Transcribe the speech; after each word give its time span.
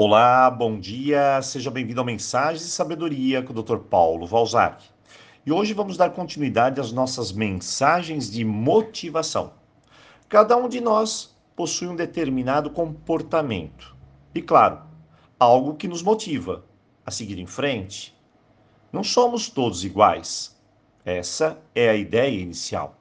Olá, 0.00 0.48
bom 0.48 0.78
dia, 0.78 1.42
seja 1.42 1.72
bem-vindo 1.72 2.00
ao 2.00 2.06
Mensagens 2.06 2.62
de 2.62 2.70
Sabedoria 2.70 3.42
com 3.42 3.52
o 3.52 3.62
Dr. 3.64 3.78
Paulo 3.78 4.28
Valzac. 4.28 4.84
E 5.44 5.50
hoje 5.50 5.74
vamos 5.74 5.96
dar 5.96 6.10
continuidade 6.10 6.80
às 6.80 6.92
nossas 6.92 7.32
mensagens 7.32 8.30
de 8.30 8.44
motivação. 8.44 9.54
Cada 10.28 10.56
um 10.56 10.68
de 10.68 10.80
nós 10.80 11.36
possui 11.56 11.88
um 11.88 11.96
determinado 11.96 12.70
comportamento 12.70 13.96
e, 14.32 14.40
claro, 14.40 14.82
algo 15.36 15.74
que 15.74 15.88
nos 15.88 16.00
motiva 16.00 16.64
a 17.04 17.10
seguir 17.10 17.40
em 17.40 17.46
frente. 17.46 18.16
Não 18.92 19.02
somos 19.02 19.48
todos 19.48 19.84
iguais. 19.84 20.56
Essa 21.04 21.58
é 21.74 21.88
a 21.88 21.96
ideia 21.96 22.40
inicial. 22.40 22.94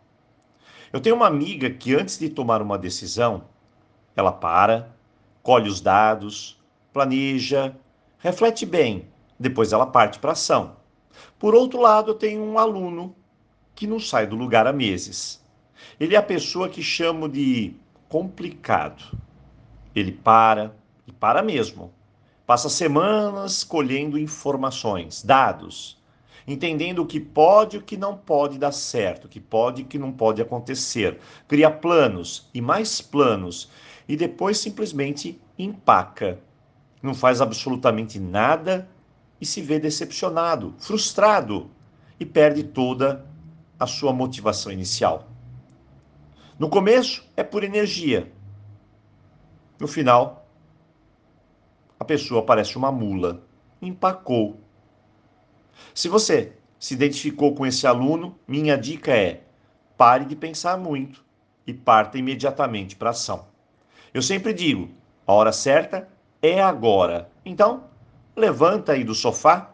Eu 0.91 0.99
tenho 0.99 1.15
uma 1.15 1.27
amiga 1.27 1.69
que, 1.69 1.93
antes 1.93 2.17
de 2.17 2.27
tomar 2.27 2.59
uma 2.59 2.75
decisão, 2.75 3.43
ela 4.15 4.31
para, 4.31 4.97
colhe 5.43 5.69
os 5.69 5.79
dados, 5.79 6.56
planeja, 6.97 7.77
reflete 8.17 8.65
bem, 8.65 9.07
depois 9.39 9.71
ela 9.71 9.85
parte 9.85 10.17
para 10.17 10.31
ação. 10.31 10.77
Por 11.37 11.53
outro 11.53 11.79
lado, 11.79 12.09
eu 12.09 12.15
tenho 12.15 12.41
um 12.41 12.57
aluno 12.57 13.15
que 13.75 13.85
não 13.85 13.99
sai 13.99 14.25
do 14.25 14.35
lugar 14.35 14.65
há 14.65 14.73
meses. 14.73 15.39
Ele 15.99 16.15
é 16.15 16.17
a 16.17 16.23
pessoa 16.23 16.67
que 16.67 16.81
chamo 16.81 17.29
de 17.29 17.75
complicado. 18.09 19.15
Ele 19.95 20.11
para, 20.11 20.75
e 21.05 21.11
para 21.11 21.43
mesmo. 21.43 21.93
Passa 22.47 22.67
semanas 22.67 23.63
colhendo 23.63 24.17
informações, 24.17 25.21
dados, 25.21 26.01
entendendo 26.47 27.03
o 27.03 27.05
que 27.05 27.19
pode 27.19 27.75
e 27.75 27.79
o 27.79 27.83
que 27.83 27.95
não 27.95 28.17
pode 28.17 28.57
dar 28.57 28.71
certo, 28.71 29.25
o 29.25 29.29
que 29.29 29.39
pode 29.39 29.83
e 29.83 29.85
o 29.85 29.87
que 29.87 29.99
não 29.99 30.11
pode 30.11 30.41
acontecer. 30.41 31.19
Cria 31.47 31.69
planos 31.69 32.49
e 32.55 32.59
mais 32.59 33.01
planos 33.01 33.69
e 34.09 34.15
depois 34.17 34.57
simplesmente 34.57 35.39
empaca. 35.59 36.39
Não 37.01 37.13
faz 37.13 37.41
absolutamente 37.41 38.19
nada 38.19 38.89
e 39.39 39.45
se 39.45 39.61
vê 39.61 39.79
decepcionado, 39.79 40.73
frustrado 40.79 41.69
e 42.19 42.25
perde 42.25 42.63
toda 42.63 43.25
a 43.79 43.85
sua 43.85 44.11
motivação 44.11 44.71
inicial. 44.71 45.27
No 46.57 46.69
começo 46.69 47.23
é 47.37 47.43
por 47.43 47.63
energia. 47.63 48.31
No 49.79 49.87
final, 49.87 50.49
a 51.99 52.03
pessoa 52.03 52.43
parece 52.43 52.77
uma 52.77 52.91
mula, 52.91 53.43
empacou. 53.79 54.59
Se 55.93 56.09
você 56.09 56.53
se 56.79 56.95
identificou 56.95 57.53
com 57.53 57.65
esse 57.65 57.85
aluno, 57.85 58.37
minha 58.47 58.75
dica 58.75 59.15
é: 59.15 59.43
pare 59.95 60.25
de 60.25 60.35
pensar 60.35 60.77
muito 60.77 61.23
e 61.65 61.73
parta 61.73 62.17
imediatamente 62.17 62.95
para 62.95 63.11
ação. 63.11 63.47
Eu 64.11 64.23
sempre 64.23 64.51
digo: 64.51 64.89
a 65.27 65.33
hora 65.33 65.51
certa 65.51 66.07
é 66.41 66.61
agora. 66.61 67.29
Então, 67.45 67.85
levanta 68.35 68.91
aí 68.93 69.03
do 69.03 69.15
sofá 69.15 69.71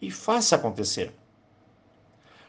e 0.00 0.10
faça 0.10 0.56
acontecer. 0.56 1.14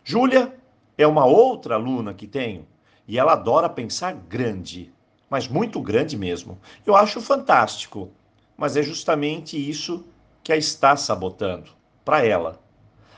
Júlia 0.04 0.58
é 0.98 1.06
uma 1.06 1.26
outra 1.26 1.76
aluna 1.76 2.14
que 2.14 2.28
tenho 2.28 2.66
e 3.08 3.20
ela 3.20 3.34
adora 3.34 3.70
pensar 3.70 4.14
grande, 4.14 4.94
mas 5.30 5.48
muito 5.48 5.82
grande 5.82 6.18
mesmo. 6.18 6.60
Eu 6.86 6.96
acho 6.96 7.22
fantástico, 7.22 8.10
mas 8.56 8.78
é 8.78 8.84
justamente 8.84 9.58
isso 9.58 10.06
que 10.44 10.54
a 10.54 10.58
está 10.58 10.96
sabotando 10.96 11.72
para 12.06 12.26
ela. 12.26 12.62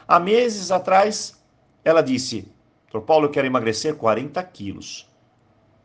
Há 0.08 0.20
meses 0.20 0.72
atrás, 0.72 1.39
ela 1.83 2.02
disse: 2.02 2.52
Doutor 2.92 3.05
Paulo, 3.05 3.25
eu 3.27 3.31
quero 3.31 3.45
emagrecer 3.45 3.95
40 3.95 4.42
quilos. 4.45 5.08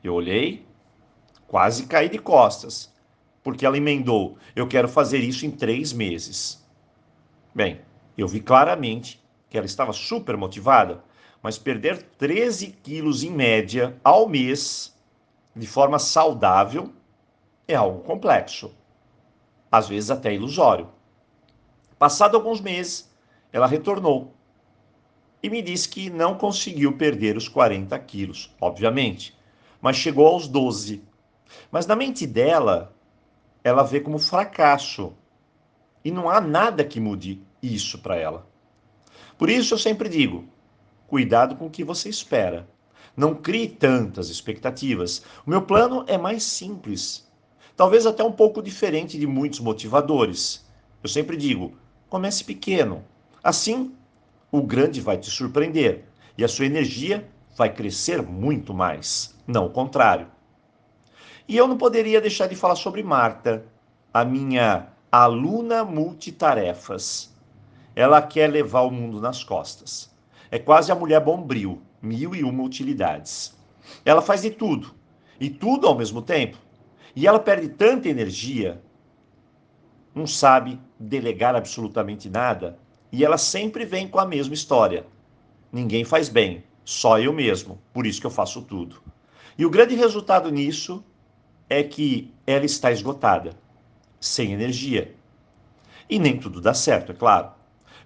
Eu 0.02 0.14
olhei, 0.14 0.66
quase 1.46 1.86
caí 1.86 2.08
de 2.08 2.18
costas 2.18 2.93
porque 3.44 3.64
ela 3.64 3.76
emendou: 3.76 4.36
eu 4.56 4.66
quero 4.66 4.88
fazer 4.88 5.18
isso 5.18 5.46
em 5.46 5.50
três 5.50 5.92
meses. 5.92 6.66
Bem, 7.54 7.82
eu 8.18 8.26
vi 8.26 8.40
claramente 8.40 9.22
que 9.48 9.56
ela 9.56 9.66
estava 9.66 9.92
super 9.92 10.36
motivada, 10.36 11.04
mas 11.40 11.58
perder 11.58 12.02
13 12.18 12.68
quilos 12.82 13.22
em 13.22 13.30
média 13.30 13.96
ao 14.02 14.26
mês, 14.26 14.96
de 15.54 15.66
forma 15.66 15.98
saudável, 16.00 16.92
é 17.68 17.74
algo 17.74 18.00
complexo, 18.00 18.74
às 19.70 19.88
vezes 19.88 20.10
até 20.10 20.34
ilusório. 20.34 20.88
Passado 21.98 22.36
alguns 22.36 22.60
meses, 22.60 23.14
ela 23.52 23.66
retornou 23.66 24.34
e 25.42 25.50
me 25.50 25.60
disse 25.60 25.88
que 25.88 26.08
não 26.08 26.36
conseguiu 26.36 26.96
perder 26.96 27.36
os 27.36 27.48
40 27.48 27.96
quilos, 28.00 28.54
obviamente, 28.60 29.36
mas 29.80 29.96
chegou 29.96 30.26
aos 30.26 30.48
12. 30.48 31.04
Mas 31.70 31.86
na 31.86 31.94
mente 31.94 32.26
dela, 32.26 32.93
ela 33.64 33.82
vê 33.82 33.98
como 33.98 34.18
fracasso. 34.18 35.14
E 36.04 36.10
não 36.10 36.28
há 36.28 36.38
nada 36.38 36.84
que 36.84 37.00
mude 37.00 37.42
isso 37.62 37.98
para 37.98 38.14
ela. 38.14 38.46
Por 39.38 39.48
isso 39.48 39.72
eu 39.72 39.78
sempre 39.78 40.08
digo: 40.08 40.44
cuidado 41.08 41.56
com 41.56 41.66
o 41.66 41.70
que 41.70 41.82
você 41.82 42.10
espera. 42.10 42.68
Não 43.16 43.34
crie 43.34 43.68
tantas 43.68 44.28
expectativas. 44.28 45.24
O 45.46 45.50
meu 45.50 45.62
plano 45.62 46.04
é 46.06 46.18
mais 46.18 46.42
simples, 46.42 47.26
talvez 47.74 48.04
até 48.04 48.22
um 48.22 48.32
pouco 48.32 48.62
diferente 48.62 49.18
de 49.18 49.26
muitos 49.26 49.60
motivadores. 49.60 50.66
Eu 51.02 51.08
sempre 51.08 51.36
digo: 51.36 51.72
comece 52.10 52.44
pequeno. 52.44 53.02
Assim, 53.42 53.94
o 54.52 54.62
grande 54.62 55.00
vai 55.00 55.16
te 55.16 55.30
surpreender 55.30 56.04
e 56.36 56.44
a 56.44 56.48
sua 56.48 56.66
energia 56.66 57.26
vai 57.56 57.72
crescer 57.72 58.22
muito 58.22 58.74
mais, 58.74 59.34
não 59.46 59.66
o 59.66 59.70
contrário. 59.70 60.26
E 61.46 61.56
eu 61.56 61.68
não 61.68 61.76
poderia 61.76 62.20
deixar 62.20 62.46
de 62.46 62.56
falar 62.56 62.76
sobre 62.76 63.02
Marta, 63.02 63.66
a 64.12 64.24
minha 64.24 64.88
aluna 65.12 65.84
multitarefas. 65.84 67.34
Ela 67.94 68.22
quer 68.22 68.50
levar 68.50 68.80
o 68.82 68.90
mundo 68.90 69.20
nas 69.20 69.44
costas. 69.44 70.10
É 70.50 70.58
quase 70.58 70.90
a 70.90 70.94
mulher 70.94 71.20
bombril, 71.20 71.82
mil 72.00 72.34
e 72.34 72.42
uma 72.42 72.62
utilidades. 72.62 73.54
Ela 74.04 74.22
faz 74.22 74.42
de 74.42 74.50
tudo, 74.50 74.94
e 75.38 75.50
tudo 75.50 75.86
ao 75.86 75.96
mesmo 75.96 76.22
tempo. 76.22 76.56
E 77.14 77.26
ela 77.26 77.38
perde 77.38 77.68
tanta 77.68 78.08
energia, 78.08 78.82
não 80.14 80.26
sabe 80.26 80.80
delegar 80.98 81.54
absolutamente 81.54 82.30
nada, 82.30 82.78
e 83.12 83.24
ela 83.24 83.36
sempre 83.36 83.84
vem 83.84 84.08
com 84.08 84.18
a 84.18 84.26
mesma 84.26 84.54
história. 84.54 85.06
Ninguém 85.70 86.04
faz 86.04 86.28
bem, 86.28 86.64
só 86.84 87.18
eu 87.18 87.32
mesmo, 87.32 87.78
por 87.92 88.06
isso 88.06 88.20
que 88.20 88.26
eu 88.26 88.30
faço 88.30 88.62
tudo. 88.62 89.02
E 89.58 89.66
o 89.66 89.70
grande 89.70 89.94
resultado 89.94 90.50
nisso 90.50 91.04
é 91.68 91.82
que 91.82 92.32
ela 92.46 92.64
está 92.64 92.92
esgotada, 92.92 93.50
sem 94.20 94.52
energia. 94.52 95.14
E 96.08 96.18
nem 96.18 96.38
tudo 96.38 96.60
dá 96.60 96.74
certo, 96.74 97.12
é 97.12 97.14
claro. 97.14 97.50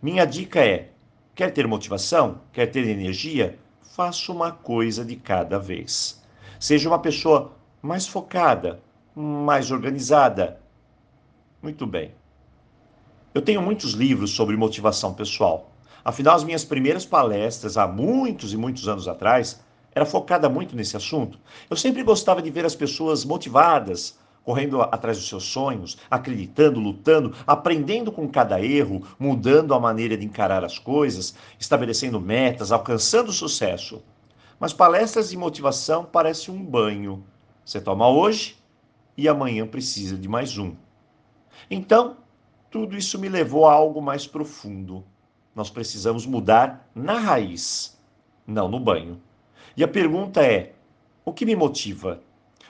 Minha 0.00 0.24
dica 0.24 0.64
é: 0.64 0.90
quer 1.34 1.52
ter 1.52 1.66
motivação? 1.66 2.40
Quer 2.52 2.66
ter 2.66 2.86
energia? 2.86 3.58
Faça 3.82 4.30
uma 4.30 4.52
coisa 4.52 5.04
de 5.04 5.16
cada 5.16 5.58
vez. 5.58 6.22
Seja 6.60 6.88
uma 6.88 7.00
pessoa 7.00 7.52
mais 7.82 8.06
focada, 8.06 8.80
mais 9.14 9.70
organizada. 9.70 10.60
Muito 11.60 11.86
bem. 11.86 12.12
Eu 13.34 13.42
tenho 13.42 13.60
muitos 13.60 13.92
livros 13.92 14.30
sobre 14.30 14.56
motivação 14.56 15.14
pessoal. 15.14 15.72
Afinal, 16.04 16.36
as 16.36 16.44
minhas 16.44 16.64
primeiras 16.64 17.04
palestras, 17.04 17.76
há 17.76 17.86
muitos 17.86 18.52
e 18.52 18.56
muitos 18.56 18.88
anos 18.88 19.06
atrás, 19.06 19.60
era 19.94 20.06
focada 20.06 20.48
muito 20.48 20.76
nesse 20.76 20.96
assunto. 20.96 21.38
Eu 21.68 21.76
sempre 21.76 22.02
gostava 22.02 22.40
de 22.42 22.50
ver 22.50 22.64
as 22.64 22.74
pessoas 22.74 23.24
motivadas, 23.24 24.18
correndo 24.44 24.80
atrás 24.80 25.18
dos 25.18 25.28
seus 25.28 25.44
sonhos, 25.44 25.98
acreditando, 26.10 26.80
lutando, 26.80 27.34
aprendendo 27.46 28.10
com 28.10 28.26
cada 28.28 28.60
erro, 28.60 29.06
mudando 29.18 29.74
a 29.74 29.80
maneira 29.80 30.16
de 30.16 30.24
encarar 30.24 30.64
as 30.64 30.78
coisas, 30.78 31.34
estabelecendo 31.58 32.20
metas, 32.20 32.72
alcançando 32.72 33.32
sucesso. 33.32 34.02
Mas 34.58 34.72
palestras 34.72 35.30
de 35.30 35.36
motivação 35.36 36.04
parecem 36.04 36.54
um 36.54 36.64
banho. 36.64 37.24
Você 37.64 37.80
toma 37.80 38.08
hoje 38.08 38.56
e 39.16 39.28
amanhã 39.28 39.66
precisa 39.66 40.16
de 40.16 40.28
mais 40.28 40.56
um. 40.56 40.74
Então, 41.70 42.16
tudo 42.70 42.96
isso 42.96 43.18
me 43.18 43.28
levou 43.28 43.66
a 43.66 43.72
algo 43.72 44.00
mais 44.00 44.26
profundo. 44.26 45.04
Nós 45.54 45.68
precisamos 45.68 46.24
mudar 46.24 46.88
na 46.94 47.18
raiz, 47.18 48.00
não 48.46 48.68
no 48.68 48.80
banho. 48.80 49.20
E 49.76 49.84
a 49.84 49.88
pergunta 49.88 50.42
é: 50.42 50.72
o 51.24 51.32
que 51.32 51.44
me 51.44 51.54
motiva? 51.54 52.22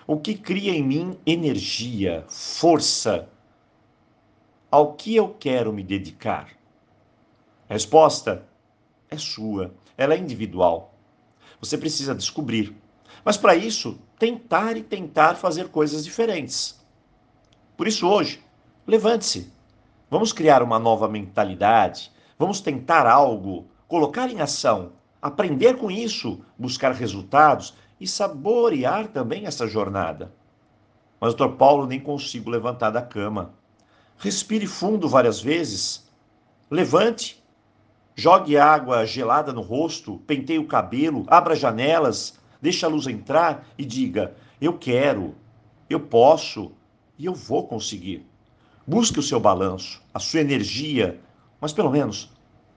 O 0.06 0.18
que 0.18 0.34
cria 0.34 0.72
em 0.72 0.82
mim 0.82 1.18
energia, 1.26 2.24
força? 2.28 3.28
Ao 4.70 4.94
que 4.94 5.14
eu 5.14 5.34
quero 5.38 5.72
me 5.72 5.82
dedicar? 5.82 6.48
A 7.68 7.74
resposta 7.74 8.46
é 9.10 9.16
sua, 9.16 9.74
ela 9.96 10.14
é 10.14 10.18
individual. 10.18 10.94
Você 11.60 11.76
precisa 11.76 12.14
descobrir. 12.14 12.74
Mas 13.24 13.36
para 13.36 13.54
isso, 13.54 13.98
tentar 14.18 14.76
e 14.76 14.82
tentar 14.82 15.34
fazer 15.36 15.68
coisas 15.68 16.04
diferentes. 16.04 16.78
Por 17.76 17.86
isso, 17.86 18.08
hoje, 18.08 18.42
levante-se. 18.86 19.52
Vamos 20.10 20.32
criar 20.32 20.62
uma 20.62 20.78
nova 20.78 21.08
mentalidade. 21.08 22.10
Vamos 22.38 22.60
tentar 22.60 23.06
algo, 23.06 23.66
colocar 23.86 24.30
em 24.30 24.40
ação 24.40 24.92
aprender 25.20 25.76
com 25.76 25.90
isso, 25.90 26.40
buscar 26.58 26.92
resultados 26.92 27.74
e 28.00 28.06
saborear 28.06 29.08
também 29.08 29.46
essa 29.46 29.66
jornada. 29.66 30.32
Mas, 31.20 31.34
doutor 31.34 31.56
Paulo, 31.56 31.86
nem 31.86 31.98
consigo 31.98 32.50
levantar 32.50 32.90
da 32.90 33.02
cama. 33.02 33.52
Respire 34.16 34.66
fundo 34.66 35.08
várias 35.08 35.40
vezes. 35.40 36.08
Levante, 36.70 37.42
jogue 38.14 38.56
água 38.56 39.04
gelada 39.04 39.52
no 39.52 39.60
rosto, 39.60 40.18
penteie 40.26 40.58
o 40.58 40.66
cabelo, 40.66 41.24
abra 41.28 41.56
janelas, 41.56 42.38
deixe 42.60 42.84
a 42.84 42.88
luz 42.88 43.06
entrar 43.06 43.66
e 43.76 43.84
diga: 43.84 44.34
Eu 44.60 44.78
quero, 44.78 45.34
eu 45.90 46.00
posso 46.00 46.72
e 47.18 47.26
eu 47.26 47.34
vou 47.34 47.66
conseguir. 47.66 48.24
Busque 48.86 49.18
o 49.18 49.22
seu 49.22 49.40
balanço, 49.40 50.00
a 50.14 50.18
sua 50.18 50.40
energia, 50.40 51.20
mas 51.60 51.72
pelo 51.72 51.90
menos 51.90 52.30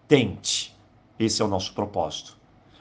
tente. 0.08 0.76
Esse 1.22 1.40
é 1.40 1.46
o 1.46 1.48
nosso 1.48 1.74
propósito. 1.74 2.36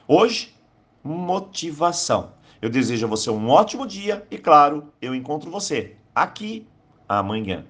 Hoje, 0.07 0.55
motivação. 1.03 2.33
Eu 2.59 2.71
desejo 2.71 3.05
a 3.05 3.09
você 3.09 3.29
um 3.29 3.47
ótimo 3.49 3.85
dia 3.85 4.25
e, 4.31 4.37
claro, 4.39 4.91
eu 4.99 5.13
encontro 5.13 5.51
você 5.51 5.95
aqui 6.15 6.67
amanhã. 7.07 7.67